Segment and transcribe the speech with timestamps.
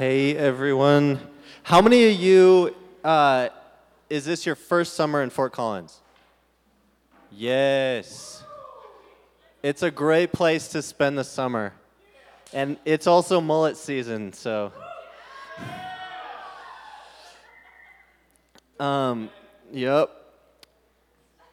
[0.00, 1.20] Hey everyone.
[1.62, 3.50] How many of you, uh,
[4.08, 6.00] is this your first summer in Fort Collins?
[7.30, 8.42] Yes.
[9.62, 11.74] It's a great place to spend the summer.
[12.54, 14.72] And it's also mullet season, so.
[18.78, 19.28] Um,
[19.70, 20.08] yep.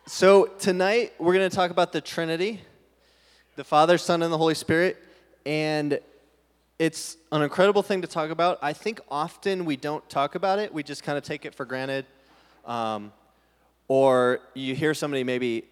[0.06, 2.62] So tonight we're going to talk about the Trinity,
[3.58, 5.04] the Father, Son, and the Holy Spirit.
[5.46, 6.00] And
[6.80, 8.60] it's an incredible thing to talk about.
[8.62, 11.66] I think often we don't talk about it, we just kind of take it for
[11.66, 12.06] granted.
[12.66, 13.12] Um,
[13.88, 15.64] or you hear somebody maybe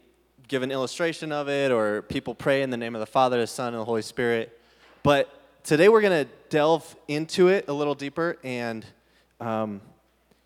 [0.48, 3.48] give an illustration of it, or people pray in the name of the Father, the
[3.48, 4.58] Son, and the Holy Spirit.
[5.04, 5.30] But
[5.64, 8.86] today we're going to delve into it a little deeper and,
[9.40, 9.82] um,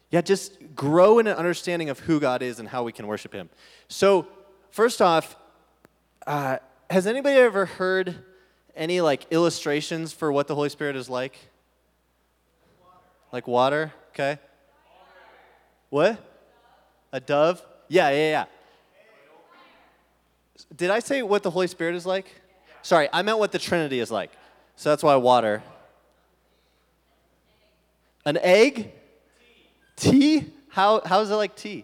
[0.10, 3.32] yeah, just grow in an understanding of who God is and how we can worship
[3.32, 3.50] Him.
[3.88, 4.28] So,
[4.72, 5.36] first off,
[6.26, 6.58] uh,
[6.90, 8.16] has anybody ever heard
[8.76, 11.38] any like illustrations for what the Holy Spirit is like?
[13.32, 14.40] Like water, okay?
[15.90, 16.18] What?
[17.12, 17.64] A dove?
[17.88, 18.46] Yeah, yeah, yeah.
[20.76, 22.26] Did I say what the Holy Spirit is like?
[22.82, 24.32] Sorry, I meant what the Trinity is like.
[24.76, 25.64] So that's why water.
[28.26, 28.92] An egg?
[29.96, 30.46] Tea?
[30.70, 31.84] How, how is it like tea?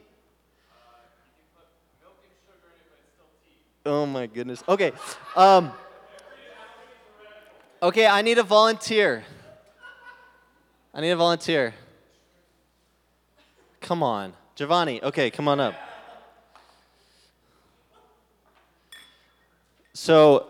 [3.86, 4.64] Oh my goodness.
[4.68, 4.92] Okay.
[5.36, 5.72] Um,
[7.86, 9.24] okay, I need a volunteer.
[10.92, 11.76] I need a volunteer.
[13.80, 14.34] Come on.
[14.56, 15.76] Giovanni, okay, come on up.
[19.94, 20.48] So,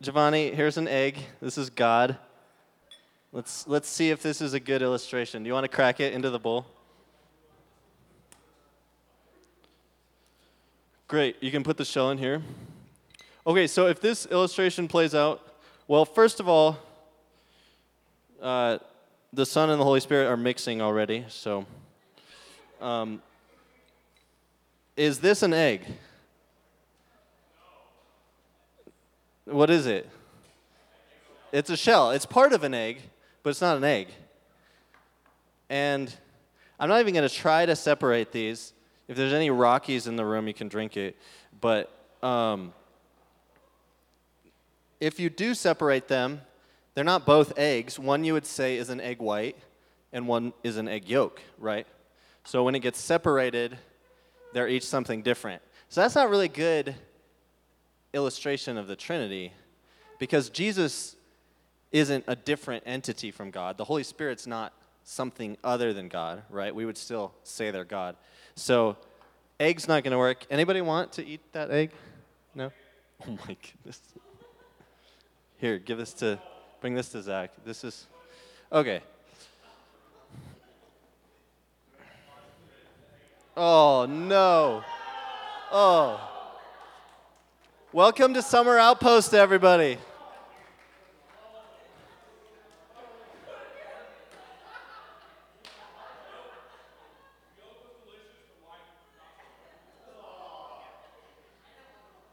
[0.00, 1.18] Giovanni, here's an egg.
[1.40, 2.16] This is God.
[3.32, 5.42] Let's, let's see if this is a good illustration.
[5.42, 6.64] Do you want to crack it into the bowl?
[11.08, 11.36] Great.
[11.40, 12.40] You can put the shell in here.
[13.46, 15.57] Okay, so if this illustration plays out,
[15.88, 16.78] well, first of all,
[18.42, 18.78] uh,
[19.32, 21.24] the Son and the Holy Spirit are mixing already.
[21.28, 21.64] So,
[22.80, 23.22] um,
[24.98, 25.82] is this an egg?
[29.46, 30.06] What is it?
[31.52, 32.10] It's a shell.
[32.10, 33.00] It's part of an egg,
[33.42, 34.08] but it's not an egg.
[35.70, 36.14] And
[36.78, 38.74] I'm not even going to try to separate these.
[39.08, 41.16] If there's any Rockies in the room, you can drink it.
[41.62, 41.90] But
[42.22, 42.74] um,
[45.00, 46.40] if you do separate them,
[46.94, 47.98] they're not both eggs.
[47.98, 49.56] One you would say is an egg white,
[50.12, 51.86] and one is an egg yolk, right?
[52.44, 53.78] So when it gets separated,
[54.52, 55.62] they're each something different.
[55.88, 56.94] So that's not really good
[58.12, 59.52] illustration of the Trinity
[60.18, 61.16] because Jesus
[61.92, 63.76] isn't a different entity from God.
[63.76, 64.72] The Holy Spirit's not
[65.04, 66.74] something other than God, right?
[66.74, 68.16] We would still say they're God.
[68.54, 68.96] So
[69.58, 70.46] egg's not going to work.
[70.50, 71.90] Anybody want to eat that egg?
[72.54, 72.72] No?
[73.26, 74.00] Oh my goodness.
[75.60, 76.38] Here, give this to
[76.80, 77.50] bring this to Zach.
[77.64, 78.06] This is
[78.70, 79.02] okay.
[83.56, 84.84] Oh no.
[85.72, 86.20] Oh.
[87.92, 89.98] Welcome to Summer Outpost, everybody.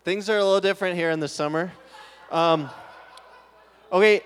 [0.03, 1.71] Things are a little different here in the summer.
[2.29, 2.69] Um,
[3.91, 4.21] okay,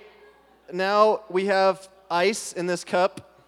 [0.72, 3.46] now we have ice in this cup,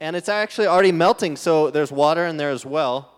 [0.00, 3.12] and it's actually already melting, so there's water in there as well.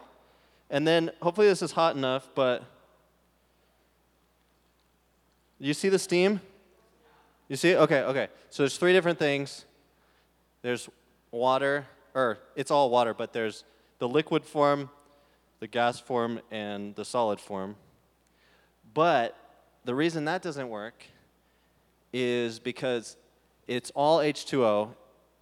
[0.71, 2.65] And then hopefully this is hot enough, but
[5.59, 6.41] you see the steam?
[7.49, 7.77] You see?
[7.77, 8.29] Okay, okay.
[8.51, 9.65] So there's three different things.
[10.63, 10.89] There's
[11.31, 13.65] water, or it's all water, but there's
[13.99, 14.91] the liquid form,
[15.61, 17.77] the gas form, and the solid form.
[18.93, 19.37] But
[19.85, 21.05] the reason that doesn't work
[22.15, 23.17] is because
[23.67, 24.91] it's all H2O.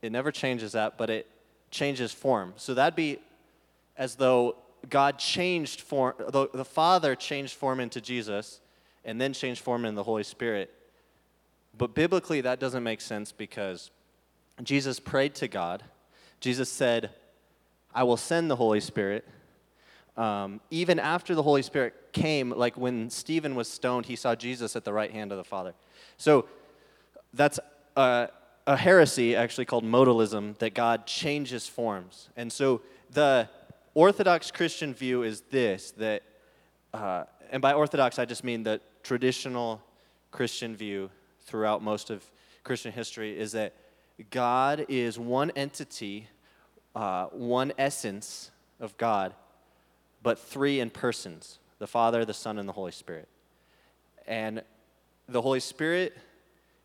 [0.00, 1.28] It never changes that, but it
[1.70, 2.54] changes form.
[2.56, 3.18] So that'd be
[3.98, 4.56] as though
[4.88, 8.60] God changed form, the, the Father changed form into Jesus
[9.04, 10.72] and then changed form into the Holy Spirit.
[11.76, 13.90] But biblically, that doesn't make sense because
[14.62, 15.82] Jesus prayed to God.
[16.40, 17.10] Jesus said,
[17.94, 19.28] I will send the Holy Spirit.
[20.16, 24.74] Um, even after the Holy Spirit came, like when Stephen was stoned, he saw Jesus
[24.74, 25.74] at the right hand of the Father.
[26.16, 26.46] So
[27.34, 27.58] that's
[27.96, 28.28] a,
[28.66, 32.28] a heresy actually called modalism that God changes forms.
[32.36, 33.48] And so the
[33.94, 36.22] Orthodox Christian view is this that,
[36.94, 39.82] uh, and by Orthodox, I just mean the traditional
[40.30, 41.10] Christian view
[41.44, 42.24] throughout most of
[42.64, 43.74] Christian history is that
[44.30, 46.28] God is one entity,
[46.94, 48.50] uh, one essence
[48.80, 49.34] of God
[50.22, 53.28] but three in persons the Father, the Son, and the Holy Spirit.
[54.28, 54.62] And
[55.28, 56.16] the Holy Spirit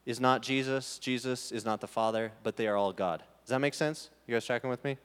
[0.08, 3.22] is not Jesus, Jesus is not the Father, but they are all God.
[3.44, 4.10] Does that make sense?
[4.26, 4.98] You guys tracking with me?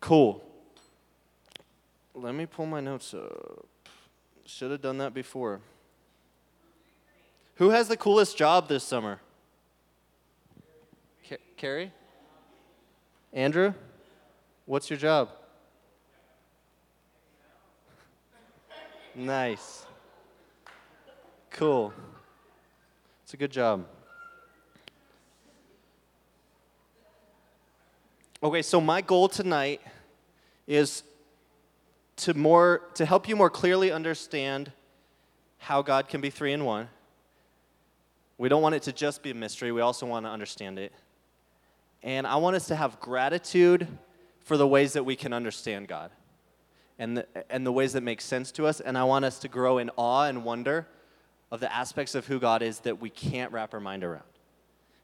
[0.00, 0.44] Cool.
[2.14, 3.68] Let me pull my notes up.
[4.44, 5.60] Should have done that before.
[7.54, 9.20] Who has the coolest job this summer?
[11.28, 11.92] Ca- Carrie?
[13.32, 13.72] Andrew?
[14.64, 15.30] What's your job?
[19.14, 19.86] Nice.
[21.50, 21.92] Cool.
[23.26, 23.84] It's a good job.
[28.40, 29.80] Okay, so my goal tonight
[30.68, 31.02] is
[32.18, 34.70] to more to help you more clearly understand
[35.58, 36.88] how God can be 3 in 1.
[38.38, 40.92] We don't want it to just be a mystery, we also want to understand it.
[42.04, 43.88] And I want us to have gratitude
[44.38, 46.12] for the ways that we can understand God
[46.96, 48.78] and the, and the ways that make sense to us.
[48.78, 50.86] And I want us to grow in awe and wonder
[51.50, 54.24] of the aspects of who God is that we can't wrap our mind around.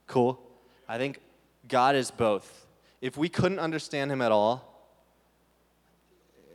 [0.06, 0.40] Cool?
[0.88, 1.20] I think
[1.68, 2.66] God is both.
[3.00, 4.68] If we couldn't understand Him at all,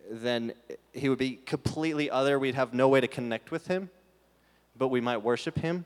[0.10, 0.54] then
[0.94, 2.38] He would be completely other.
[2.38, 3.90] We'd have no way to connect with Him,
[4.78, 5.86] but we might worship Him.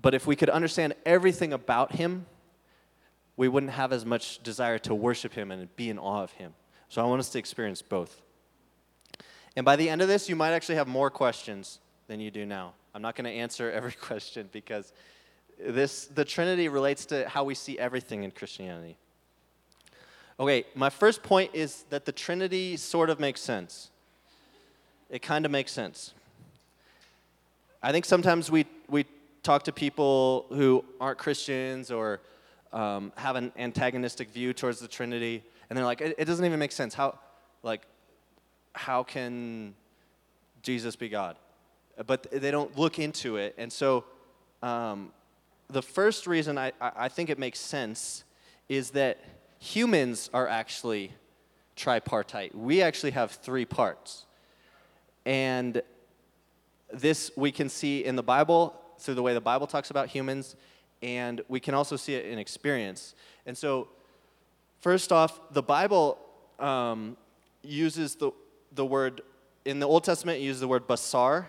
[0.00, 2.26] But if we could understand everything about Him,
[3.36, 6.54] we wouldn't have as much desire to worship Him and be in awe of Him.
[6.88, 8.22] So I want us to experience both.
[9.56, 12.44] And by the end of this, you might actually have more questions than you do
[12.44, 12.72] now.
[12.94, 14.92] I'm not going to answer every question because
[15.64, 18.96] this the Trinity relates to how we see everything in Christianity.
[20.40, 23.90] Okay, my first point is that the Trinity sort of makes sense.
[25.10, 26.14] It kind of makes sense.
[27.82, 29.04] I think sometimes we, we
[29.42, 32.20] talk to people who aren't Christians or
[32.72, 36.58] um, have an antagonistic view towards the Trinity, and they're like, it, it doesn't even
[36.58, 36.94] make sense.
[36.94, 37.18] How,
[37.64, 37.82] like,
[38.74, 39.74] how can
[40.62, 41.36] Jesus be God?
[42.06, 44.04] But they don't look into it, and so
[44.62, 45.12] um,
[45.68, 48.24] the first reason I, I think it makes sense
[48.68, 49.18] is that
[49.58, 51.12] humans are actually
[51.74, 52.54] tripartite.
[52.54, 54.26] We actually have three parts,
[55.26, 55.82] and
[56.92, 60.56] this we can see in the Bible through the way the Bible talks about humans
[61.02, 63.14] and we can also see it in experience.
[63.46, 63.88] And so,
[64.80, 66.18] first off, the Bible
[66.58, 67.16] um,
[67.62, 68.32] uses the,
[68.72, 69.22] the word,
[69.64, 71.46] in the Old Testament, it uses the word basar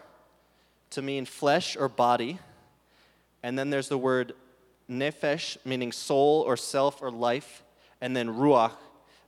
[0.91, 2.39] to mean flesh or body.
[3.43, 4.33] And then there's the word
[4.89, 7.63] nephesh, meaning soul or self or life.
[8.01, 8.73] And then ruach,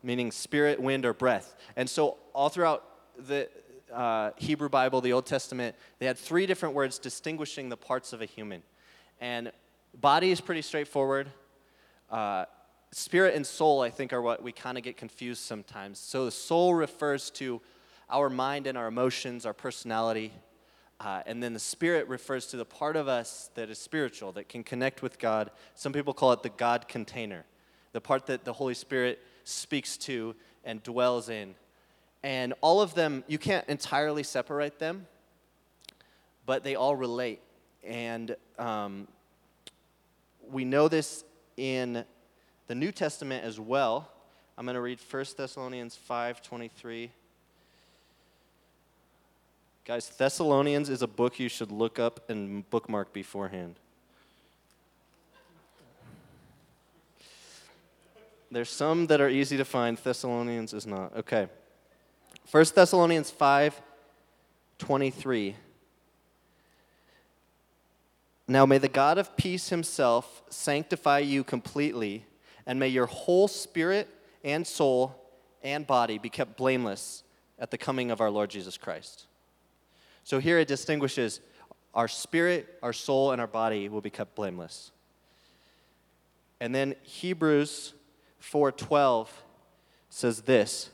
[0.02, 1.56] meaning spirit, wind, or breath.
[1.76, 2.86] And so, all throughout
[3.18, 3.50] the
[3.94, 8.22] uh, Hebrew Bible, the Old Testament, they had three different words distinguishing the parts of
[8.22, 8.64] a human.
[9.20, 9.52] And
[9.94, 11.30] Body is pretty straightforward.
[12.10, 12.46] Uh,
[12.92, 16.00] spirit and soul, I think, are what we kind of get confused sometimes.
[16.00, 17.62] So the soul refers to
[18.10, 20.32] our mind and our emotions, our personality.
[21.04, 24.48] Uh, and then the spirit refers to the part of us that is spiritual, that
[24.48, 25.50] can connect with God.
[25.74, 27.44] Some people call it the God container,
[27.92, 31.56] the part that the Holy Spirit speaks to and dwells in.
[32.22, 35.08] And all of them, you can't entirely separate them,
[36.46, 37.42] but they all relate.
[37.84, 39.08] And um,
[40.52, 41.24] we know this
[41.58, 42.06] in
[42.68, 44.12] the New Testament as well.
[44.56, 47.10] I'm going to read 1 Thessalonians 5:23.
[49.84, 53.80] Guys, Thessalonians is a book you should look up and bookmark beforehand.
[58.52, 59.98] There's some that are easy to find.
[59.98, 61.18] Thessalonians is not.
[61.18, 61.48] Okay.
[62.52, 65.56] 1 Thessalonians 5:23.
[68.48, 72.28] Now may the God of peace himself sanctify you completely,
[72.68, 74.08] and may your whole spirit
[74.44, 75.16] and soul
[75.64, 77.24] and body be kept blameless
[77.58, 79.26] at the coming of our Lord Jesus Christ.
[80.24, 81.42] So here it distinguishes
[81.94, 84.92] our spirit, our soul, and our body will be kept blameless.
[86.60, 87.94] And then Hebrews
[88.40, 89.28] 4:12
[90.10, 90.90] says this: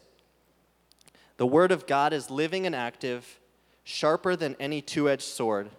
[1.37, 3.39] The word of God is living and active,
[3.83, 5.69] sharper than any two-edged sword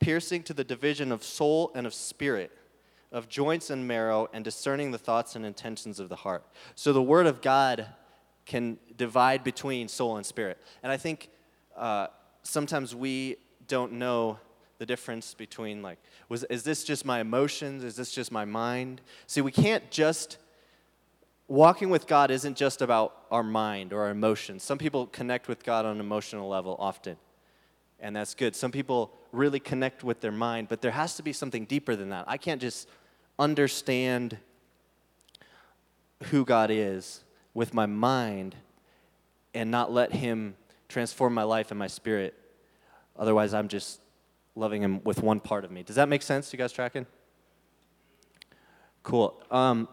[0.00, 2.52] piercing to the division of soul and of spirit,
[3.10, 6.44] of joints and marrow, and discerning the thoughts and intentions of the heart.
[6.74, 7.86] So the Word of God
[8.46, 10.58] can divide between soul and spirit.
[10.82, 11.30] And I think
[11.76, 12.08] uh,
[12.48, 13.36] sometimes we
[13.66, 14.38] don't know
[14.78, 19.00] the difference between like was is this just my emotions is this just my mind
[19.26, 20.38] see we can't just
[21.48, 25.64] walking with god isn't just about our mind or our emotions some people connect with
[25.64, 27.16] god on an emotional level often
[28.00, 28.54] and that's good.
[28.54, 32.10] Some people really connect with their mind, but there has to be something deeper than
[32.10, 32.24] that.
[32.28, 32.88] I can't just
[33.38, 34.38] understand
[36.24, 37.24] who God is
[37.54, 38.56] with my mind
[39.54, 40.56] and not let Him
[40.88, 42.34] transform my life and my spirit.
[43.16, 44.00] Otherwise, I'm just
[44.54, 45.82] loving him with one part of me.
[45.82, 46.52] Does that make sense?
[46.52, 47.06] You guys tracking?
[49.02, 49.40] Cool.
[49.50, 49.88] Um,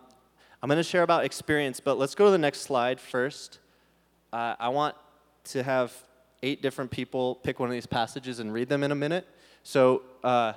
[0.62, 3.60] I'm going to share about experience, but let's go to the next slide first.
[4.34, 4.96] Uh, I want
[5.46, 5.94] to have
[6.44, 9.28] eight different people pick one of these passages and read them in a minute.
[9.64, 10.54] So, uh,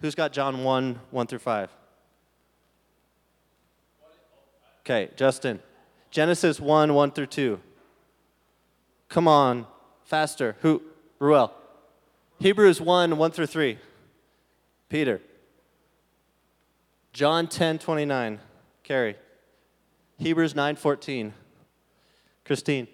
[0.00, 1.70] who's got John 1 1 through 5?
[4.80, 5.60] Okay, Justin.
[6.10, 7.60] Genesis 1 1 through 2.
[9.08, 9.66] Come on,
[10.12, 10.56] faster.
[10.60, 10.82] Who?
[11.18, 11.54] Ruel.
[12.38, 13.78] Hebrews 1 1 through 3.
[14.90, 15.22] Peter.
[17.14, 18.38] John 10 29.
[18.82, 19.16] Carrie.
[20.18, 21.32] Hebrews 9 14.
[22.44, 22.88] Christine.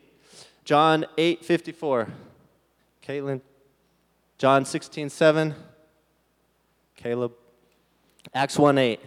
[0.64, 2.08] John 8 54.
[3.04, 3.40] Caitlin.
[4.38, 5.56] John 16 7.
[6.94, 7.32] Caleb.
[8.32, 9.00] Acts 1 8.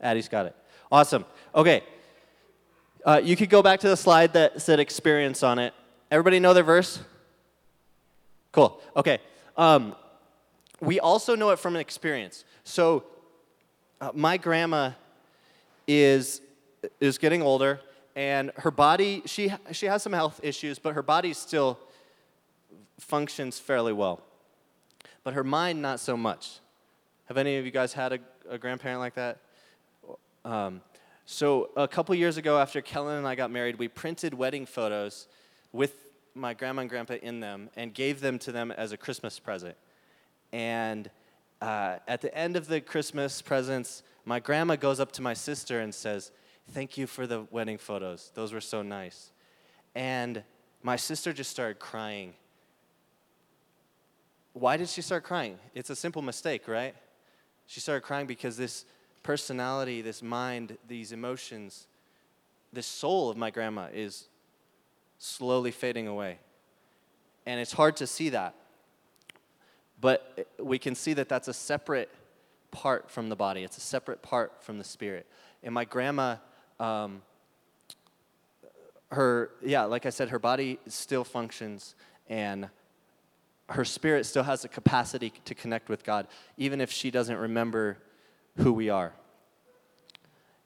[0.00, 0.56] Addie's got it.
[0.90, 1.24] Awesome.
[1.54, 1.84] Okay.
[3.04, 5.74] Uh, you could go back to the slide that said experience on it.
[6.10, 7.00] Everybody know their verse?
[8.50, 8.80] Cool.
[8.96, 9.18] Okay.
[9.56, 9.94] Um,
[10.80, 12.44] we also know it from an experience.
[12.64, 13.04] So,
[14.00, 14.92] uh, my grandma
[15.86, 16.40] is
[17.00, 17.80] is getting older,
[18.16, 21.78] and her body she she has some health issues, but her body still
[22.98, 24.22] functions fairly well.
[25.24, 26.58] But her mind not so much.
[27.26, 28.18] Have any of you guys had a,
[28.48, 29.38] a grandparent like that?
[30.44, 30.80] Um,
[31.26, 35.26] so a couple years ago, after Kellen and I got married, we printed wedding photos
[35.72, 35.94] with
[36.34, 39.76] my grandma and grandpa in them and gave them to them as a Christmas present.
[40.52, 41.10] And
[41.62, 45.80] uh, at the end of the Christmas presents, my grandma goes up to my sister
[45.80, 46.30] and says,
[46.72, 48.30] Thank you for the wedding photos.
[48.34, 49.32] Those were so nice.
[49.94, 50.42] And
[50.82, 52.32] my sister just started crying.
[54.54, 55.58] Why did she start crying?
[55.74, 56.94] It's a simple mistake, right?
[57.66, 58.86] She started crying because this
[59.24, 61.88] personality, this mind, these emotions,
[62.72, 64.28] this soul of my grandma is
[65.18, 66.38] slowly fading away.
[67.46, 68.54] And it's hard to see that.
[70.00, 72.10] But we can see that that's a separate
[72.70, 75.26] part from the body, it's a separate part from the spirit.
[75.62, 76.36] And my grandma,
[76.78, 77.22] um,
[79.10, 81.94] her, yeah, like I said, her body still functions
[82.28, 82.68] and
[83.70, 86.26] her spirit still has the capacity to connect with God,
[86.58, 87.98] even if she doesn't remember
[88.56, 89.12] who we are.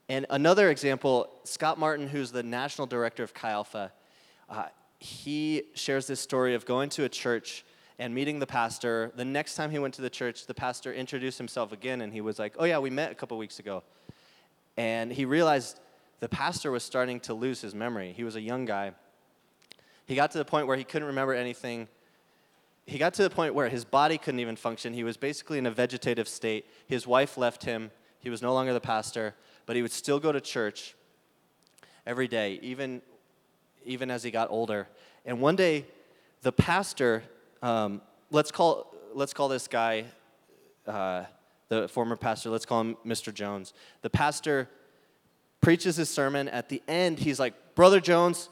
[0.07, 3.91] And another example, Scott Martin, who's the national director of Chi Alpha,
[4.49, 4.65] uh,
[4.99, 7.63] he shares this story of going to a church
[7.99, 9.11] and meeting the pastor.
[9.15, 12.21] The next time he went to the church, the pastor introduced himself again and he
[12.21, 13.83] was like, Oh, yeah, we met a couple weeks ago.
[14.77, 15.79] And he realized
[16.19, 18.13] the pastor was starting to lose his memory.
[18.15, 18.93] He was a young guy.
[20.05, 21.87] He got to the point where he couldn't remember anything.
[22.89, 24.93] He got to the point where his body couldn't even function.
[24.93, 26.65] He was basically in a vegetative state.
[26.87, 27.91] His wife left him.
[28.19, 29.35] He was no longer the pastor,
[29.67, 30.95] but he would still go to church
[32.07, 33.03] every day, even,
[33.85, 34.87] even as he got older.
[35.23, 35.85] And one day,
[36.41, 37.21] the pastor,
[37.61, 40.05] um, let's, call, let's call this guy,
[40.87, 41.25] uh,
[41.67, 43.31] the former pastor, let's call him Mr.
[43.31, 43.75] Jones.
[44.01, 44.67] The pastor
[45.61, 46.47] preaches his sermon.
[46.47, 48.49] At the end, he's like, Brother Jones,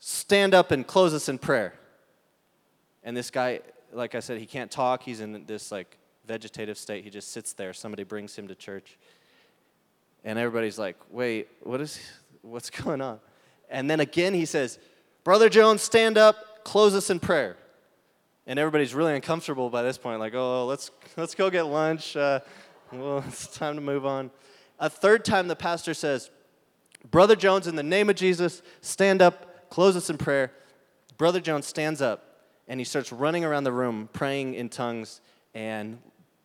[0.00, 1.74] stand up and close us in prayer.
[3.02, 3.60] And this guy,
[3.92, 5.02] like I said, he can't talk.
[5.02, 7.04] He's in this like vegetative state.
[7.04, 7.72] He just sits there.
[7.72, 8.98] Somebody brings him to church.
[10.24, 11.98] And everybody's like, wait, what is,
[12.42, 13.20] what's going on?
[13.68, 14.78] And then again, he says,
[15.24, 17.56] Brother Jones, stand up, close us in prayer.
[18.46, 22.16] And everybody's really uncomfortable by this point, like, oh, let's, let's go get lunch.
[22.16, 22.40] Uh,
[22.92, 24.30] well, it's time to move on.
[24.78, 26.30] A third time, the pastor says,
[27.10, 30.52] Brother Jones, in the name of Jesus, stand up, close us in prayer.
[31.16, 32.29] Brother Jones stands up
[32.70, 35.20] and he starts running around the room, praying in tongues
[35.54, 35.98] and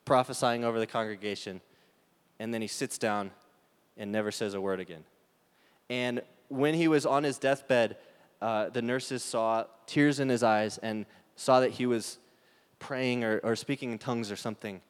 [0.05, 1.61] prophesying over the congregation.
[2.39, 3.29] And then he sits down
[3.95, 5.03] and never says a word again.
[5.87, 7.97] And when he was on his deathbed,
[8.41, 11.05] uh, the nurses saw tears in his eyes and
[11.35, 12.17] saw that he was
[12.79, 14.81] praying or, or speaking in tongues or something.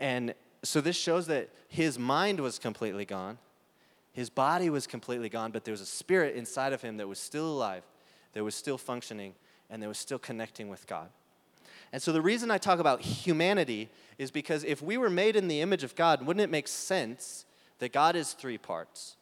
[0.00, 3.38] And so this shows that his mind was completely gone,
[4.12, 7.20] his body was completely gone, but there was a spirit inside of him that was
[7.20, 7.84] still alive,
[8.32, 9.34] that was still functioning,
[9.70, 11.08] and they were still connecting with God.
[11.92, 15.48] And so the reason I talk about humanity is because if we were made in
[15.48, 17.44] the image of God, wouldn't it make sense
[17.78, 19.16] that God is three parts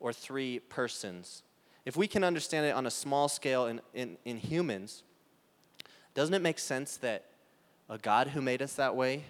[0.00, 1.42] or three persons.
[1.84, 5.02] If we can understand it on a small scale in, in, in humans,
[6.14, 7.24] doesn't it make sense that
[7.88, 9.24] a God who made us that way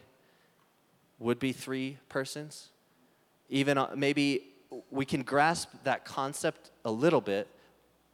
[1.18, 2.68] would be three persons?
[3.48, 4.44] Even uh, maybe
[4.90, 7.48] we can grasp that concept a little bit,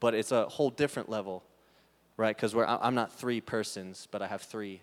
[0.01, 1.43] but it's a whole different level,
[2.23, 2.37] right?
[2.37, 4.81] Because I'm not three persons, but I have three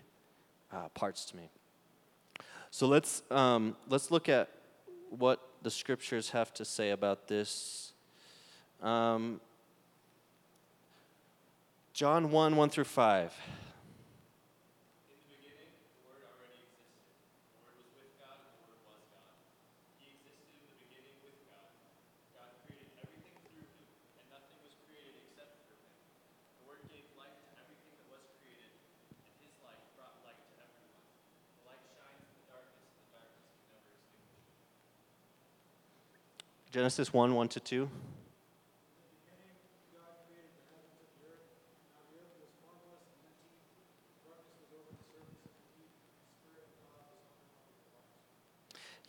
[0.70, 1.48] uh, parts to me.
[2.70, 4.50] So let's, um, let's look at
[5.08, 7.94] what the scriptures have to say about this.
[8.82, 9.40] Um,
[11.94, 13.32] John 1 1 through 5.
[36.70, 37.90] Genesis 1 1 to 2.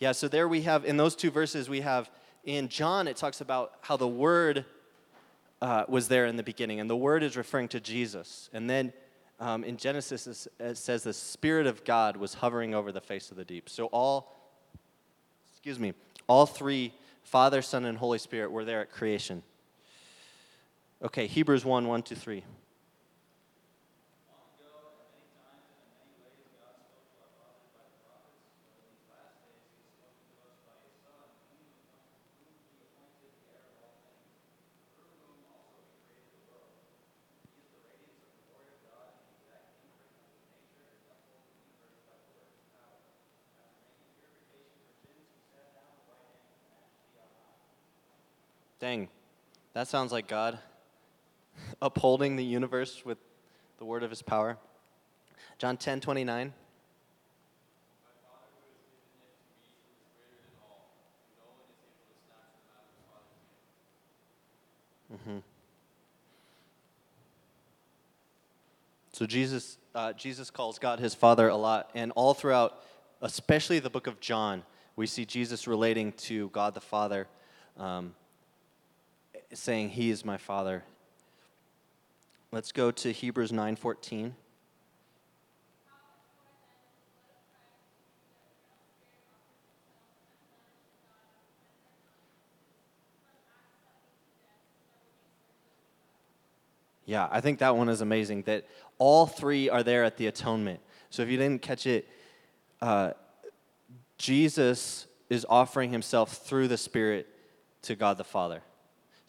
[0.00, 2.10] Yeah, so there we have, in those two verses, we have
[2.42, 4.64] in John, it talks about how the Word
[5.60, 8.50] uh, was there in the beginning, and the Word is referring to Jesus.
[8.52, 8.92] And then
[9.38, 13.36] um, in Genesis, it says the Spirit of God was hovering over the face of
[13.36, 13.68] the deep.
[13.68, 14.36] So all,
[15.52, 15.94] excuse me,
[16.26, 16.92] all three,
[17.22, 19.42] Father, Son, and Holy Spirit, were there at creation.
[21.02, 22.44] Okay, Hebrews 1 1 to 3.
[49.74, 50.58] That sounds like God
[51.82, 53.18] upholding the universe with
[53.78, 54.58] the word of his power.
[55.58, 56.52] John 10 29.
[65.12, 65.38] Mm-hmm.
[69.12, 72.82] So Jesus, uh, Jesus calls God his Father a lot, and all throughout,
[73.20, 74.62] especially the book of John,
[74.96, 77.28] we see Jesus relating to God the Father.
[77.76, 78.14] Um,
[79.56, 80.84] saying he is my father.
[82.50, 84.34] Let's go to Hebrews 9:14.
[97.04, 98.66] Yeah, I think that one is amazing that
[98.98, 100.80] all three are there at the atonement.
[101.10, 102.08] So if you didn't catch it,
[102.80, 103.12] uh,
[104.16, 107.26] Jesus is offering himself through the Spirit
[107.82, 108.62] to God the Father.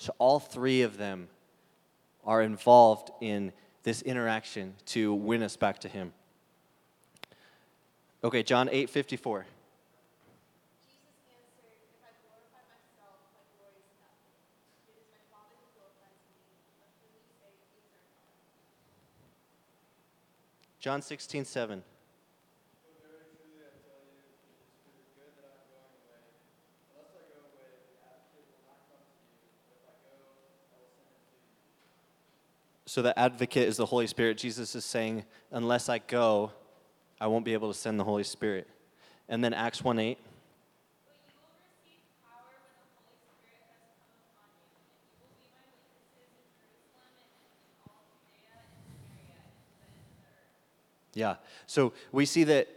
[0.04, 1.30] So all three of them
[2.26, 6.12] are involved in this interaction to win us back to Him.
[8.22, 9.46] Okay, John 8 54.
[20.82, 21.82] John 16, 7.
[32.86, 34.38] So the advocate is the Holy Spirit.
[34.38, 36.52] Jesus is saying, unless I go,
[37.20, 38.68] I won't be able to send the Holy Spirit.
[39.30, 40.18] And then Acts 1 8.
[51.14, 51.36] Yeah.
[51.68, 52.68] So we see that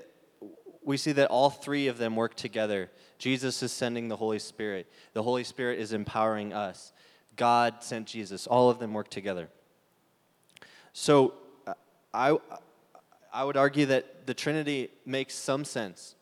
[0.84, 2.90] we see that all three of them work together.
[3.18, 4.86] Jesus is sending the Holy Spirit.
[5.14, 6.92] The Holy Spirit is empowering us.
[7.34, 8.46] God sent Jesus.
[8.46, 9.48] All of them work together.
[10.98, 11.34] So
[11.66, 11.74] uh,
[12.14, 12.38] I,
[13.30, 16.14] I would argue that the Trinity makes some sense.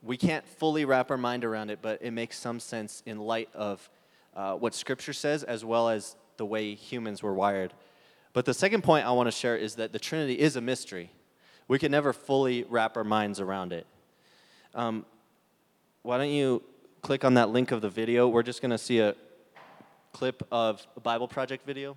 [0.00, 3.48] We can't fully wrap our mind around it, but it makes some sense in light
[3.52, 3.90] of
[4.36, 7.72] uh, what Scripture says as well as the way humans were wired.
[8.32, 11.10] But the second point I want to share is that the Trinity is a mystery.
[11.66, 13.88] We can never fully wrap our minds around it.
[14.72, 15.04] Um,
[16.02, 16.62] why don't you
[17.02, 18.28] click on that link of the video?
[18.28, 19.16] We're just going to see a
[20.12, 21.96] clip of a Bible Project video.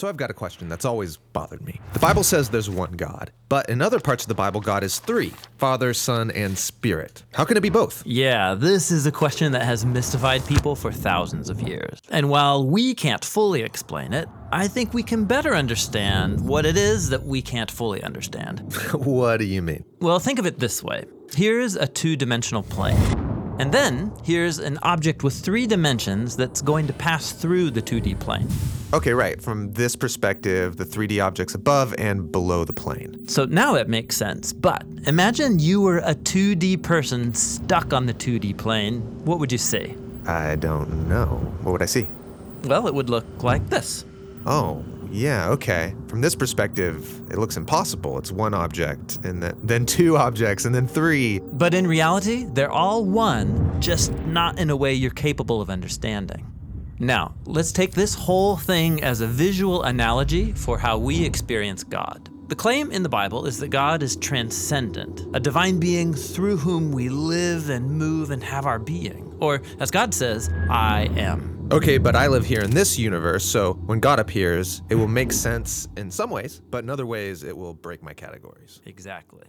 [0.00, 1.78] So I've got a question that's always bothered me.
[1.92, 4.98] The Bible says there's one God, but in other parts of the Bible, God is
[4.98, 7.22] three Father, Son, and Spirit.
[7.34, 8.02] How can it be both?
[8.06, 11.98] Yeah, this is a question that has mystified people for thousands of years.
[12.08, 16.78] And while we can't fully explain it, I think we can better understand what it
[16.78, 18.72] is that we can't fully understand.
[18.94, 19.84] what do you mean?
[20.00, 23.29] Well, think of it this way here's a two dimensional plane.
[23.60, 28.18] And then here's an object with three dimensions that's going to pass through the 2D
[28.18, 28.48] plane.
[28.94, 29.38] Okay, right.
[29.38, 33.28] From this perspective, the 3D object's above and below the plane.
[33.28, 34.54] So now it makes sense.
[34.54, 39.02] But imagine you were a 2D person stuck on the 2D plane.
[39.26, 39.94] What would you see?
[40.26, 41.36] I don't know.
[41.60, 42.08] What would I see?
[42.64, 44.06] Well, it would look like this.
[44.46, 45.94] Oh, yeah, okay.
[46.08, 48.18] From this perspective, it looks impossible.
[48.18, 51.38] It's one object, and then, then two objects, and then three.
[51.38, 56.46] But in reality, they're all one, just not in a way you're capable of understanding.
[56.98, 62.28] Now, let's take this whole thing as a visual analogy for how we experience God.
[62.48, 66.92] The claim in the Bible is that God is transcendent, a divine being through whom
[66.92, 69.29] we live and move and have our being.
[69.40, 71.68] Or, as God says, I am.
[71.72, 75.32] Okay, but I live here in this universe, so when God appears, it will make
[75.32, 78.80] sense in some ways, but in other ways, it will break my categories.
[78.84, 79.44] Exactly.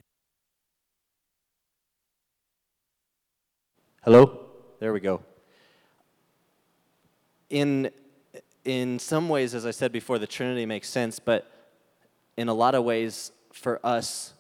[4.04, 4.46] Hello?
[4.80, 5.24] There we go.
[7.50, 7.90] In,
[8.64, 11.52] in some ways, as I said before, the Trinity makes sense, but
[12.38, 14.36] in a lot of ways, for us,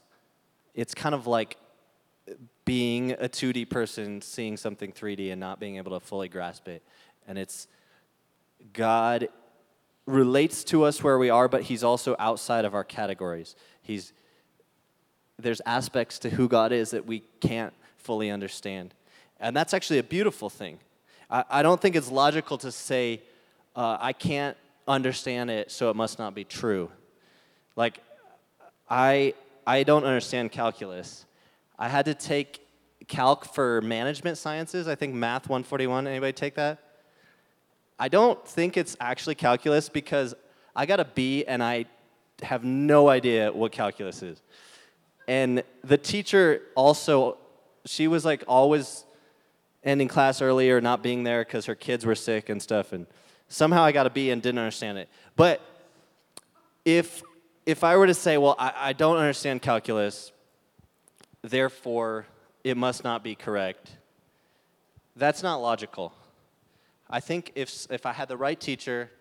[0.73, 1.57] it's kind of like
[2.65, 6.83] being a 2D person, seeing something 3D and not being able to fully grasp it.
[7.27, 7.67] And it's
[8.73, 9.29] God
[10.05, 13.55] relates to us where we are, but He's also outside of our categories.
[13.81, 14.13] He's,
[15.39, 18.93] there's aspects to who God is that we can't fully understand.
[19.39, 20.79] And that's actually a beautiful thing.
[21.29, 23.21] I, I don't think it's logical to say,
[23.75, 26.91] uh, I can't understand it, so it must not be true.
[27.75, 27.99] Like,
[28.89, 29.33] I,
[29.65, 31.25] I don't understand calculus.
[31.81, 32.67] I had to take
[33.07, 34.87] calc for management sciences.
[34.87, 36.05] I think Math 141.
[36.05, 36.77] Anybody take that?
[37.97, 40.35] I don't think it's actually calculus because
[40.75, 41.85] I got a B and I
[42.43, 44.43] have no idea what calculus is.
[45.27, 47.39] And the teacher also,
[47.85, 49.03] she was like always
[49.83, 52.93] ending class early or not being there because her kids were sick and stuff.
[52.93, 53.07] And
[53.47, 55.09] somehow I got a B and didn't understand it.
[55.35, 55.61] But
[56.85, 57.23] if
[57.65, 60.31] if I were to say, well, I, I don't understand calculus,
[61.41, 62.25] therefore
[62.63, 63.91] it must not be correct,
[65.15, 66.13] that's not logical.
[67.09, 69.11] I think if, if I had the right teacher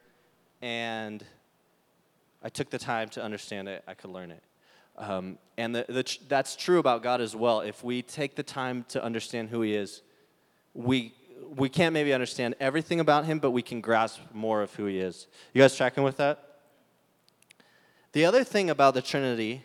[0.63, 1.25] and
[2.43, 4.43] I took the time to understand it, I could learn it.
[4.97, 7.61] Um, and the, the, that's true about God as well.
[7.61, 10.03] If we take the time to understand who He is,
[10.75, 11.15] we,
[11.57, 15.01] we can't maybe understand everything about Him, but we can grasp more of who He
[15.01, 15.27] is.
[15.53, 16.59] You guys tracking with that?
[18.13, 19.63] The other thing about the Trinity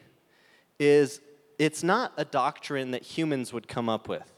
[0.80, 1.20] is
[1.58, 4.32] it's not a doctrine that humans would come up with.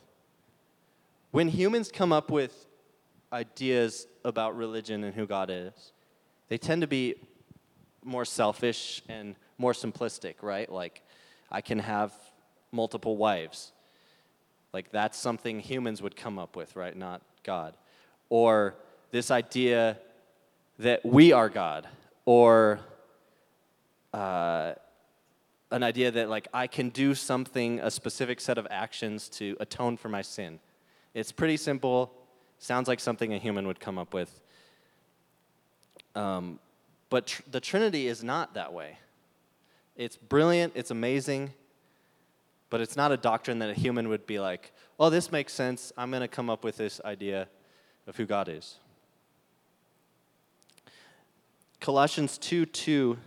[1.32, 2.68] When humans come up with
[3.32, 5.92] ideas about religion and who God is,
[6.48, 7.16] they tend to be
[8.04, 10.72] more selfish and more simplistic, right?
[10.72, 11.02] Like,
[11.52, 12.14] I can have
[12.72, 13.74] multiple wives.
[14.74, 16.96] Like, that's something humans would come up with, right?
[16.96, 17.76] Not God.
[18.30, 18.76] Or
[19.12, 19.98] this idea
[20.80, 21.88] that we are God.
[22.26, 22.80] Or
[24.14, 24.74] uh,
[25.72, 29.98] an idea that like I can do something, a specific set of actions to atone
[29.98, 30.60] for my sin.
[31.14, 32.14] It's pretty simple.
[32.60, 34.40] Sounds like something a human would come up with.
[36.16, 36.60] Um,
[37.10, 38.98] but tr- the Trinity is not that way.
[39.96, 40.74] It's brilliant.
[40.76, 41.54] It's amazing.
[42.70, 45.92] But it's not a doctrine that a human would be like, "Oh, this makes sense.
[45.98, 47.48] I'm going to come up with this idea
[48.08, 48.78] of who God is."
[51.80, 53.18] Colossians 2 2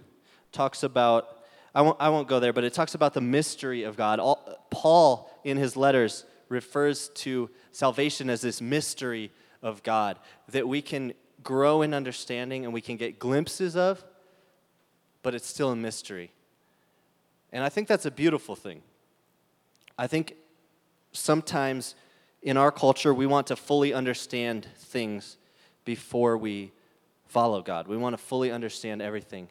[0.52, 1.39] talks about
[1.74, 4.18] I won't, I won't go there, but it talks about the mystery of God.
[4.18, 9.30] All, Paul, in his letters, refers to salvation as this mystery
[9.62, 14.04] of God that we can grow in understanding and we can get glimpses of,
[15.22, 16.32] but it's still a mystery.
[17.52, 18.82] And I think that's a beautiful thing.
[19.98, 20.36] I think
[21.12, 21.94] sometimes
[22.42, 25.36] in our culture, we want to fully understand things
[25.84, 26.72] before we
[27.26, 27.86] follow God.
[27.86, 29.48] We want to fully understand everything.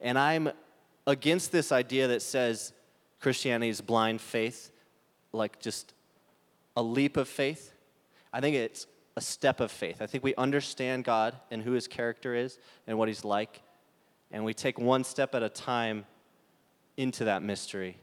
[0.00, 0.50] And I'm
[1.06, 2.72] against this idea that says
[3.20, 4.70] Christianity is blind faith,
[5.32, 5.94] like just
[6.76, 7.72] a leap of faith.
[8.32, 8.86] I think it's
[9.16, 10.00] a step of faith.
[10.00, 13.62] I think we understand God and who his character is and what he's like,
[14.30, 16.06] and we take one step at a time
[16.96, 17.98] into that mystery.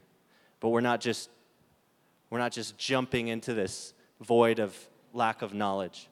[0.60, 1.30] But we're not just
[2.28, 4.76] we're not just jumping into this void of
[5.12, 6.08] lack of knowledge.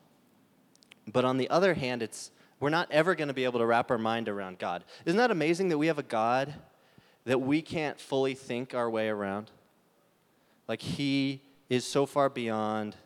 [1.06, 3.90] But on the other hand, it's we're not ever going to be able to wrap
[3.90, 4.84] our mind around God.
[5.04, 6.54] Isn't that amazing that we have a God
[7.24, 9.50] that we can't fully think our way around.
[10.66, 12.96] Like, He is so far beyond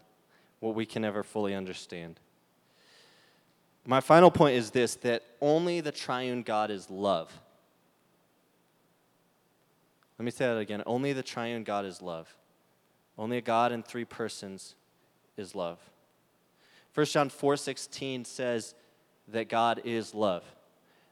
[0.60, 2.20] what we can ever fully understand.
[3.84, 7.32] My final point is this that only the triune God is love.
[10.18, 10.82] Let me say that again.
[10.86, 12.32] Only the triune God is love.
[13.18, 14.76] Only a God in three persons
[15.36, 15.78] is love.
[16.94, 18.74] 1 John 4:16 says
[19.28, 20.44] that God is love.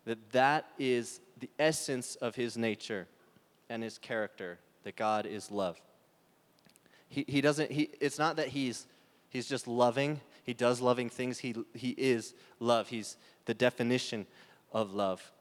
[0.05, 3.09] That that is the essence of his nature
[3.69, 5.81] and his character, that God is love.
[7.09, 8.87] He, he doesn't, he, it's not that he's,
[9.29, 12.89] he's just loving, he does loving things, he, he is love.
[12.89, 14.27] He's the definition
[14.73, 15.33] of love.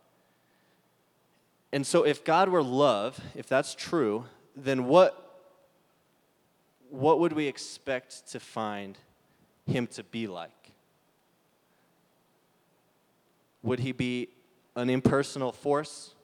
[1.72, 5.46] And so, if God were love, if that's true, then what,
[6.90, 8.98] what would we expect to find
[9.68, 10.72] him to be like?
[13.62, 14.30] Would he be
[14.80, 16.16] an impersonal force?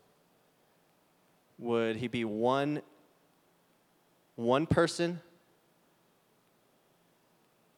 [1.59, 2.81] Would he be one,
[4.35, 5.19] one person?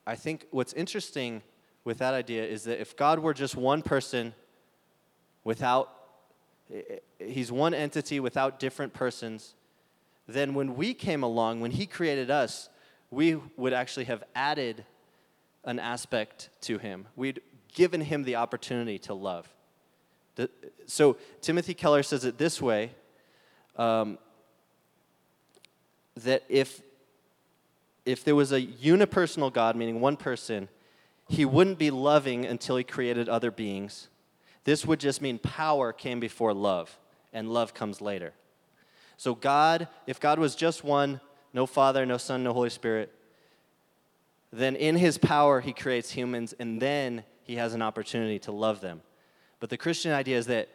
[0.05, 1.41] I think what's interesting
[1.83, 4.35] with that idea is that if God were just one person
[5.43, 5.91] without,
[7.17, 9.55] he's one entity without different persons,
[10.27, 12.69] then when we came along, when he created us,
[13.09, 14.85] we would actually have added
[15.63, 17.07] an aspect to him.
[17.15, 17.41] We'd
[17.73, 19.51] given him the opportunity to love.
[20.86, 22.91] So Timothy Keller says it this way
[23.76, 24.17] um,
[26.15, 26.82] that if,
[28.06, 30.69] if there was a unipersonal God, meaning one person,
[31.28, 34.08] he wouldn't be loving until he created other beings.
[34.63, 36.97] This would just mean power came before love,
[37.34, 38.34] and love comes later.
[39.17, 41.19] So, God, if God was just one,
[41.54, 43.13] no Father, no Son, no Holy Spirit,
[44.52, 48.82] then in his power he creates humans, and then he has an opportunity to love
[48.82, 49.02] them.
[49.60, 50.70] But the Christian idea is that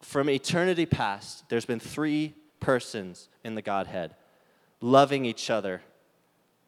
[0.00, 4.14] from eternity past, there's been three persons in the Godhead
[4.80, 5.80] loving each other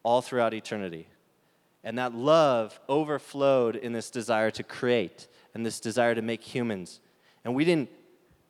[0.02, 1.08] all throughout eternity.
[1.82, 7.00] And that love overflowed in this desire to create and this desire to make humans.
[7.44, 7.90] And we didn't,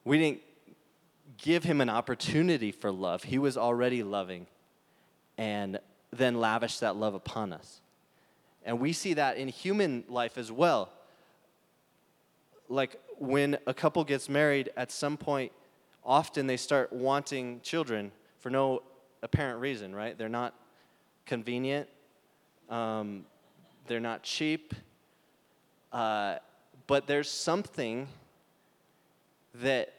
[0.04, 0.40] we didn't
[1.38, 3.24] give him an opportunity for love.
[3.24, 4.46] He was already loving
[5.36, 5.80] and
[6.12, 7.80] then lavished that love upon us.
[8.64, 10.90] And we see that in human life as well.
[12.68, 15.52] Like when a couple gets married, at some point,
[16.04, 18.82] often they start wanting children for no
[19.22, 20.16] apparent reason, right?
[20.16, 20.54] They're not
[21.26, 21.88] convenient,
[22.68, 23.24] um,
[23.86, 24.74] they're not cheap,
[25.92, 26.36] uh,
[26.86, 28.06] but there's something
[29.54, 29.94] that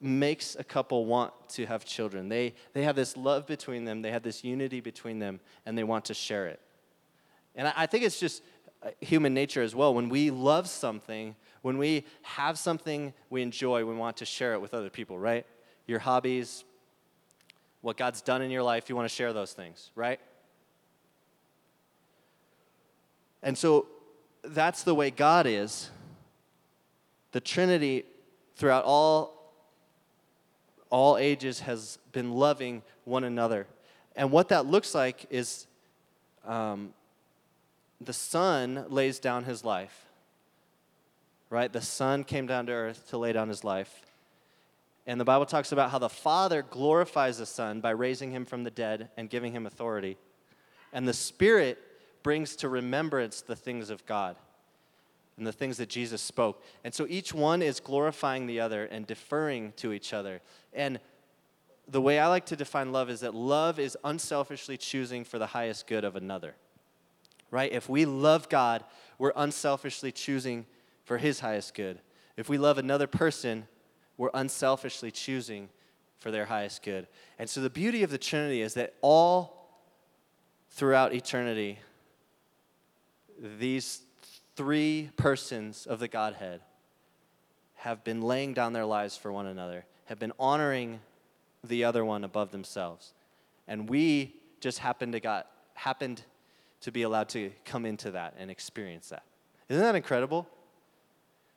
[0.00, 2.28] makes a couple want to have children.
[2.28, 5.84] They, they have this love between them, they have this unity between them, and they
[5.84, 6.60] want to share it.
[7.54, 8.42] And I, I think it's just
[9.00, 9.94] human nature as well.
[9.94, 14.60] When we love something, when we have something we enjoy, we want to share it
[14.60, 15.46] with other people, right?
[15.86, 16.64] Your hobbies,
[17.80, 20.20] what God's done in your life, you want to share those things, right?
[23.42, 23.86] And so
[24.42, 25.90] that's the way God is.
[27.32, 28.04] The Trinity,
[28.56, 29.52] throughout all,
[30.90, 33.66] all ages, has been loving one another.
[34.16, 35.66] And what that looks like is
[36.44, 36.94] um,
[38.00, 40.06] the Son lays down his life,
[41.50, 41.72] right?
[41.72, 44.02] The Son came down to earth to lay down his life.
[45.06, 48.64] And the Bible talks about how the Father glorifies the Son by raising him from
[48.64, 50.16] the dead and giving him authority.
[50.92, 51.78] And the Spirit
[52.22, 54.36] brings to remembrance the things of God
[55.36, 56.62] and the things that Jesus spoke.
[56.82, 60.40] And so each one is glorifying the other and deferring to each other.
[60.72, 60.98] And
[61.86, 65.46] the way I like to define love is that love is unselfishly choosing for the
[65.46, 66.56] highest good of another.
[67.50, 67.72] Right?
[67.72, 68.84] If we love God,
[69.18, 70.66] we're unselfishly choosing
[71.04, 72.00] for his highest good.
[72.36, 73.68] If we love another person,
[74.16, 75.68] we're unselfishly choosing
[76.18, 77.06] for their highest good.
[77.38, 79.68] And so the beauty of the Trinity is that all
[80.70, 81.78] throughout eternity,
[83.58, 84.00] these
[84.56, 86.60] three persons of the Godhead
[87.76, 91.00] have been laying down their lives for one another, have been honoring
[91.62, 93.12] the other one above themselves.
[93.68, 96.22] And we just happened to got happened
[96.86, 99.24] to be allowed to come into that and experience that.
[99.68, 100.46] Isn't that incredible?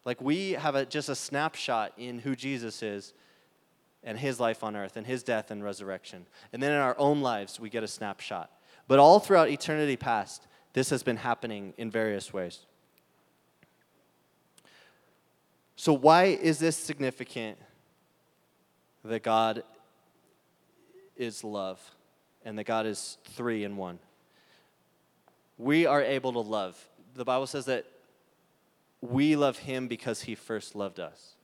[0.04, 3.14] Like we have a, just a snapshot in who Jesus is
[4.04, 6.26] and his life on earth and his death and resurrection.
[6.52, 8.50] And then in our own lives, we get a snapshot.
[8.88, 12.66] But all throughout eternity past, this has been happening in various ways.
[15.76, 17.60] So, why is this significant
[19.06, 19.62] that God
[21.16, 21.80] is love
[22.44, 24.00] and that God is three in one?
[25.60, 26.84] We are able to love.
[27.14, 27.86] The Bible says that
[29.02, 31.36] we love him because he first loved us.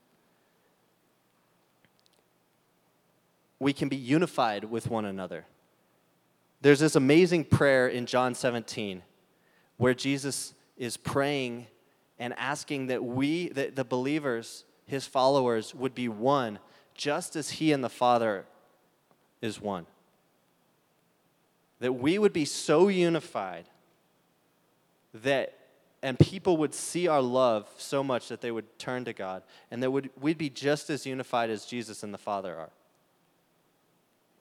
[3.59, 5.45] We can be unified with one another.
[6.61, 9.03] There's this amazing prayer in John 17
[9.77, 11.67] where Jesus is praying
[12.17, 16.59] and asking that we, that the believers, his followers, would be one,
[16.93, 18.45] just as he and the Father
[19.41, 19.85] is one.
[21.79, 23.65] That we would be so unified
[25.23, 25.57] that,
[26.01, 29.81] and people would see our love so much that they would turn to God, and
[29.81, 32.69] that would, we'd be just as unified as Jesus and the Father are.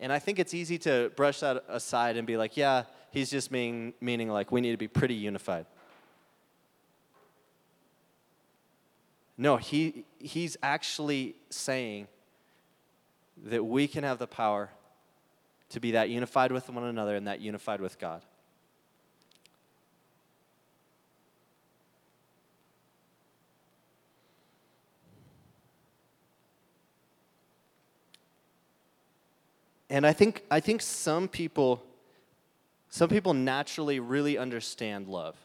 [0.01, 3.51] And I think it's easy to brush that aside and be like, yeah, he's just
[3.51, 5.67] mean, meaning like we need to be pretty unified.
[9.37, 12.09] No, he, he's actually saying
[13.47, 14.71] that we can have the power
[15.71, 18.23] to be that unified with one another and that unified with God.
[29.91, 31.83] And I think, I think some people,
[32.89, 35.37] some people naturally really understand love.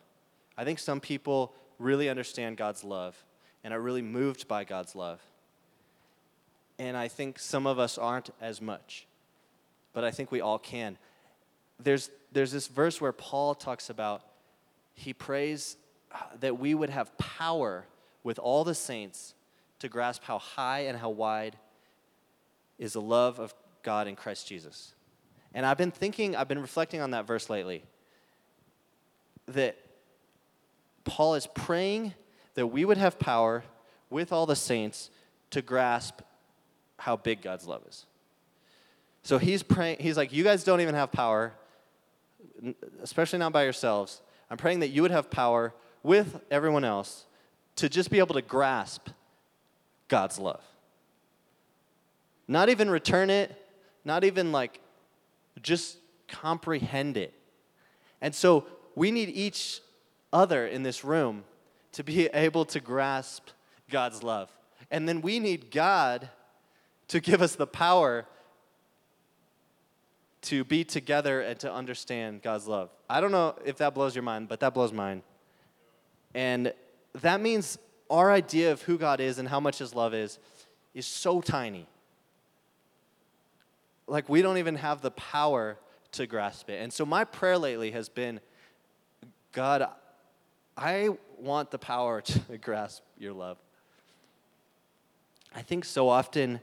[0.58, 3.22] I think some people really understand God's love
[3.64, 5.22] and are really moved by God's love.
[6.78, 9.06] And I think some of us aren't as much,
[9.94, 10.98] but I think we all can.
[11.80, 14.22] There's, there's this verse where Paul talks about
[14.94, 15.78] he prays
[16.12, 17.86] uh, that we would have power
[18.24, 19.34] with all the saints
[19.80, 21.58] to grasp how high and how wide
[22.78, 24.94] is the love of God in Christ Jesus.
[25.54, 27.84] And I've been thinking, I've been reflecting on that verse lately.
[29.48, 29.78] That
[31.04, 32.14] Paul is praying
[32.54, 33.64] that we would have power
[34.10, 35.10] with all the saints
[35.52, 36.22] to grasp
[36.98, 38.06] how big God's love is.
[39.24, 41.54] So he's praying, he's like, You guys don't even have power,
[43.02, 44.22] especially not by yourselves.
[44.50, 47.26] I'm praying that you would have power with everyone else
[47.78, 49.10] to just be able to grasp
[50.08, 50.64] God's love.
[52.48, 53.56] Not even return it,
[54.10, 54.80] not even like
[55.62, 57.32] just comprehend it.
[58.22, 59.82] And so we need each
[60.34, 61.44] other in this room
[61.92, 63.50] to be able to grasp
[63.88, 64.50] God's love.
[64.90, 66.28] And then we need God
[67.10, 68.26] to give us the power
[70.42, 72.90] to be together and to understand God's love.
[73.08, 75.22] I don't know if that blows your mind, but that blows mine.
[76.34, 76.74] And
[77.22, 77.78] that means
[78.10, 80.40] our idea of who God is and how much His love is
[80.96, 81.86] is so tiny.
[84.10, 85.78] Like, we don't even have the power
[86.14, 86.82] to grasp it.
[86.82, 88.40] And so, my prayer lately has been
[89.52, 89.88] God,
[90.78, 93.58] I want the power to grasp your love.
[95.56, 96.60] I think so often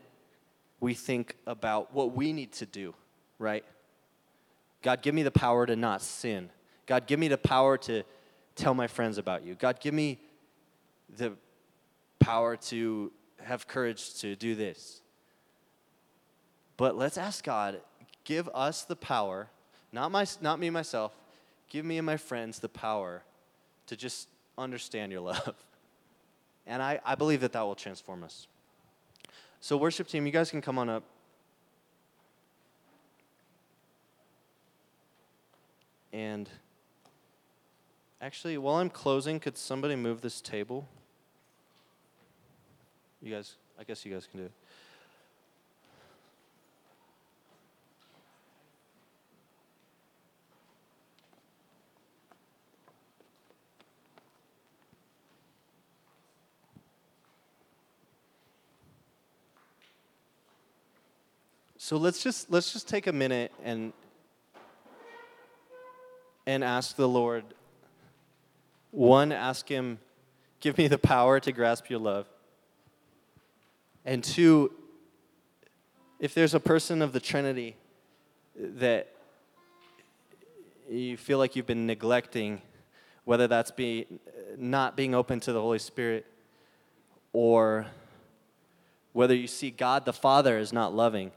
[0.81, 2.95] we think about what we need to do,
[3.39, 3.65] right?
[4.83, 6.51] God, give me the power to not sin.
[6.87, 8.05] God, give me the power to
[8.55, 9.55] tell my friends about you.
[9.55, 10.19] God, give me
[11.17, 11.33] the
[12.21, 13.11] power to
[13.43, 15.03] have courage to do this.
[16.77, 17.81] But let's ask God,
[18.25, 19.49] give us the power,
[19.93, 21.13] not, my, not me myself,
[21.71, 23.23] give me and my friends the power
[23.87, 25.55] to just understand your love.
[26.69, 28.49] And I, I believe that that will transform us.
[29.61, 31.05] So, worship team, you guys can come on up.
[36.13, 36.49] And
[38.21, 40.89] actually, while I'm closing, could somebody move this table?
[43.23, 44.53] You guys, I guess you guys can do it.
[61.87, 63.93] So let's just let's just take a minute and
[66.45, 67.45] and ask the Lord
[68.91, 70.01] one ask him
[70.59, 72.27] give me the power to grasp your love.
[74.05, 74.73] And two
[76.19, 77.77] if there's a person of the Trinity
[78.57, 79.07] that
[80.91, 82.63] you feel like you've been neglecting
[83.27, 84.09] whether that's be
[84.59, 86.27] not being open to the Holy Spirit
[87.33, 87.87] or
[89.13, 91.31] whether you see God the Father is not loving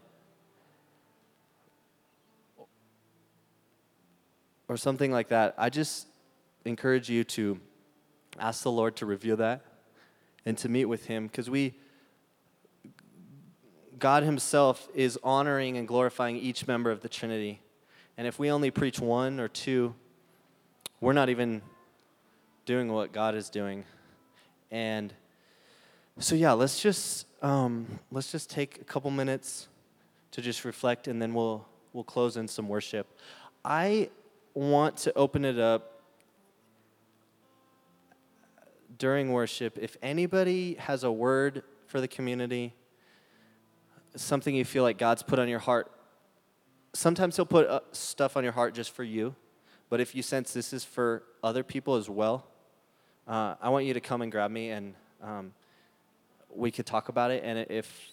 [4.69, 6.07] or something like that, I just
[6.63, 7.59] encourage you to
[8.39, 9.65] ask the Lord to reveal that
[10.45, 11.73] and to meet with Him because we,
[13.97, 17.61] God Himself is honoring and glorifying each member of the Trinity.
[18.15, 19.95] And if we only preach one or two,
[21.01, 21.63] we're not even
[22.65, 23.83] doing what God is doing.
[24.69, 25.11] And
[26.19, 29.67] so yeah, let's just um, let's just take a couple minutes
[30.31, 33.07] to just reflect, and then we'll we'll close in some worship.
[33.63, 34.09] I
[34.53, 36.01] want to open it up
[38.97, 39.77] during worship.
[39.81, 42.73] If anybody has a word for the community,
[44.15, 45.91] something you feel like God's put on your heart,
[46.93, 49.35] sometimes He'll put uh, stuff on your heart just for you.
[49.89, 52.45] But if you sense this is for other people as well,
[53.27, 55.53] uh, I want you to come and grab me and um,
[56.49, 57.43] we could talk about it.
[57.43, 58.11] And if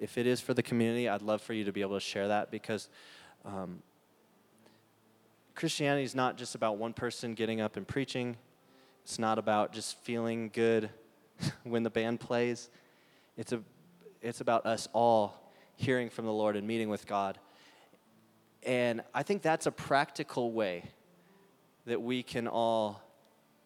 [0.00, 2.26] if it is for the community, I'd love for you to be able to share
[2.26, 2.88] that because
[3.44, 3.82] um,
[5.54, 8.36] Christianity is not just about one person getting up and preaching.
[9.04, 10.90] It's not about just feeling good
[11.64, 12.70] when the band plays.
[13.36, 13.60] It's, a,
[14.20, 17.38] it's about us all hearing from the Lord and meeting with God.
[18.62, 20.84] And I think that's a practical way
[21.86, 23.02] that we can all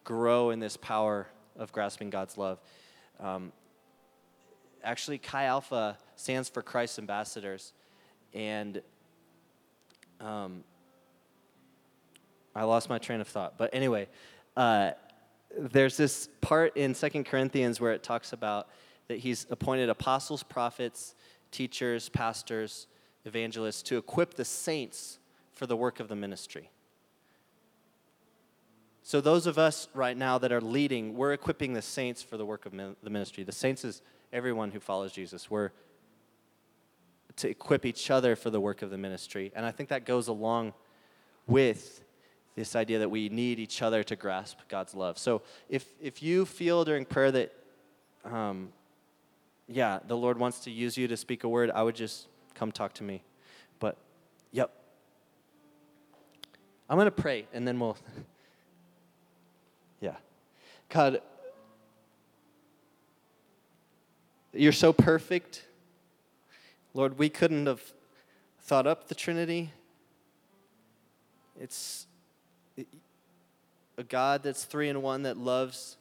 [0.03, 2.59] grow in this power of grasping God's love.
[3.19, 3.51] Um,
[4.83, 7.73] actually, Chi Alpha stands for Christ Ambassadors.
[8.33, 8.81] And
[10.19, 10.63] um,
[12.57, 13.55] I lost my train of thought.
[13.57, 14.07] But anyway,
[14.55, 14.91] uh,
[15.55, 18.67] there's this part in Second Corinthians where it talks about
[19.07, 21.13] that he's appointed apostles, prophets,
[21.51, 22.87] teachers, pastors,
[23.25, 25.19] evangelists to equip the saints
[25.53, 26.71] for the work of the ministry.
[29.03, 32.45] So, those of us right now that are leading, we're equipping the saints for the
[32.45, 33.43] work of the ministry.
[33.43, 34.01] The saints is
[34.33, 35.49] everyone who follows Jesus.
[35.49, 35.71] We're
[37.37, 39.51] to equip each other for the work of the ministry.
[39.55, 40.73] And I think that goes along
[41.45, 42.03] with
[42.57, 45.19] this idea that we need each other to grasp God's love.
[45.19, 47.53] So if, if you feel during prayer that,
[48.25, 48.69] um,
[49.67, 52.71] yeah, the Lord wants to use you to speak a word, I would just come
[52.71, 53.21] talk to me.
[53.79, 53.95] But,
[54.51, 54.71] yep.
[56.89, 57.95] I'm going to pray and then we'll,
[60.01, 60.15] yeah.
[60.89, 61.21] God,
[64.51, 65.63] you're so perfect.
[66.95, 67.93] Lord, we couldn't have
[68.61, 69.73] thought up the Trinity.
[71.59, 72.06] It's
[72.77, 75.97] a God that's three in one that loves,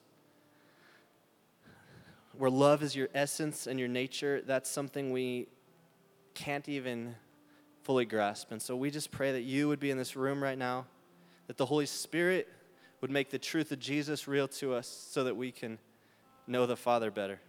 [2.36, 4.42] where love is your essence and your nature.
[4.46, 5.48] That's something we
[6.34, 7.14] can't even
[7.82, 8.50] fully grasp.
[8.50, 10.86] And so we just pray that you would be in this room right now,
[11.46, 12.48] that the Holy Spirit
[13.00, 15.78] would make the truth of Jesus real to us so that we can
[16.46, 17.40] know the Father better.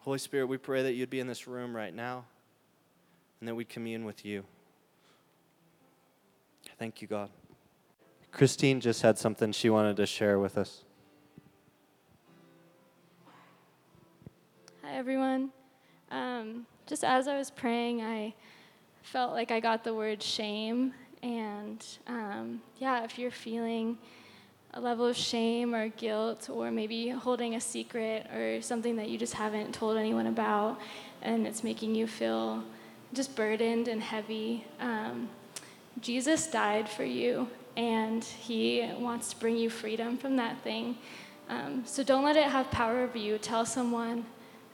[0.00, 2.24] Holy Spirit, we pray that you'd be in this room right now
[3.40, 4.44] and that we'd commune with you.
[6.80, 7.28] Thank you, God.
[8.32, 10.82] Christine just had something she wanted to share with us.
[14.82, 15.50] Hi, everyone.
[16.10, 18.32] Um, just as I was praying, I
[19.02, 20.94] felt like I got the word shame.
[21.22, 23.98] And um, yeah, if you're feeling
[24.72, 29.18] a level of shame or guilt, or maybe holding a secret or something that you
[29.18, 30.80] just haven't told anyone about,
[31.20, 32.64] and it's making you feel
[33.12, 35.28] just burdened and heavy, um,
[36.00, 40.96] Jesus died for you, and He wants to bring you freedom from that thing.
[41.48, 43.36] Um, so don't let it have power over you.
[43.36, 44.24] Tell someone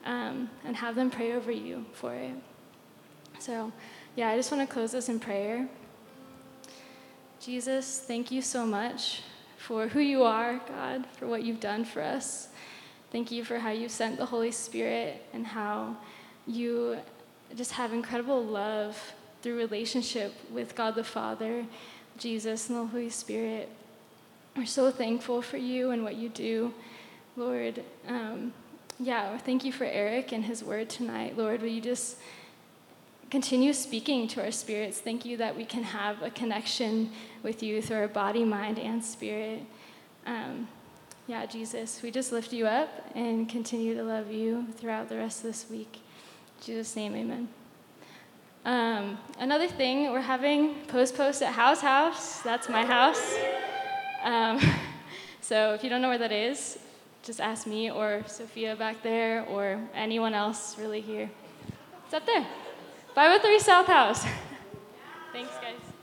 [0.04, 2.34] um, and have them pray over you for it.
[3.38, 3.72] So,
[4.14, 5.68] yeah, I just want to close this in prayer.
[7.40, 9.22] Jesus, thank you so much
[9.56, 12.48] for who you are, God, for what you've done for us.
[13.10, 15.96] Thank you for how you sent the Holy Spirit and how
[16.46, 16.98] you
[17.54, 19.00] just have incredible love
[19.46, 21.66] through relationship with God the Father,
[22.18, 23.68] Jesus, and the Holy Spirit.
[24.56, 26.74] We're so thankful for you and what you do,
[27.36, 27.84] Lord.
[28.08, 28.52] Um,
[28.98, 31.38] yeah, thank you for Erik and his word tonight.
[31.38, 32.16] Lord, will you just
[33.30, 34.98] continue speaking to our spirits?
[34.98, 37.12] Thank you that we can have a connection
[37.44, 39.62] with you through our body, mind, and spirit.
[40.26, 40.66] Um,
[41.28, 45.44] yeah, Jesus, we just lift you up and continue to love you throughout the rest
[45.44, 46.00] of this week.
[46.58, 47.46] In Jesus' name, amen.
[48.66, 52.40] Um, another thing, we're having Post Post at House House.
[52.40, 53.36] That's my house.
[54.24, 54.60] Um,
[55.40, 56.76] so if you don't know where that is,
[57.22, 61.30] just ask me or Sophia back there or anyone else really here.
[62.06, 62.44] It's up there.
[63.14, 64.24] 503 South House.
[65.32, 65.95] Thanks, guys.